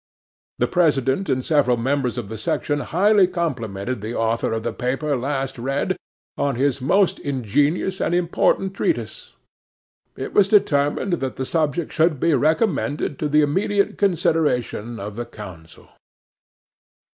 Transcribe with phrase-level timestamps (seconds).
[0.57, 5.15] 'The President and several members of the section highly complimented the author of the paper
[5.15, 5.95] last read,
[6.39, 9.35] on his most ingenious and important treatise.
[10.17, 15.25] It was determined that the subject should be recommended to the immediate consideration of the
[15.27, 15.89] council.